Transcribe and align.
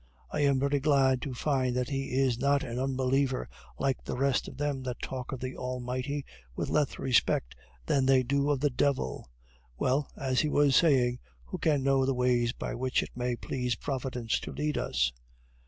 "I 0.31 0.39
am 0.39 0.59
very 0.59 0.79
glad 0.79 1.21
to 1.21 1.35
find 1.35 1.75
that 1.75 1.89
he 1.91 2.05
is 2.05 2.39
not 2.39 2.63
an 2.63 2.79
unbeliever 2.79 3.47
like 3.77 4.03
the 4.03 4.17
rest 4.17 4.47
of 4.47 4.57
them 4.57 4.81
that 4.81 4.99
talk 4.99 5.31
of 5.31 5.39
the 5.39 5.55
Almighty 5.55 6.25
with 6.55 6.71
less 6.71 6.97
respect 6.97 7.55
than 7.85 8.07
they 8.07 8.23
do 8.23 8.49
of 8.49 8.61
the 8.61 8.71
Devil. 8.71 9.29
Well, 9.77 10.09
as 10.17 10.39
he 10.39 10.49
was 10.49 10.75
saying, 10.75 11.19
who 11.45 11.59
can 11.59 11.83
know 11.83 12.07
the 12.07 12.15
ways 12.15 12.51
by 12.51 12.73
which 12.73 13.03
it 13.03 13.11
may 13.15 13.35
please 13.35 13.75
Providence 13.75 14.39
to 14.39 14.51
lead 14.51 14.75
us?" 14.75 15.11